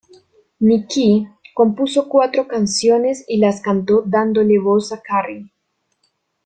[0.59, 5.51] Nikki compuso cuatro canciones y las cantó dándole voz a Carrie.